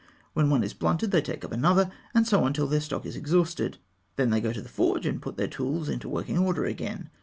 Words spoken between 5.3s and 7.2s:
their tools into working order again.